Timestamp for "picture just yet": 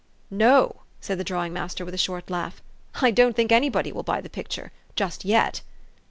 4.31-5.61